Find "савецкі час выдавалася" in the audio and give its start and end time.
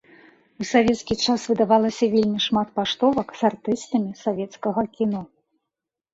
0.69-2.05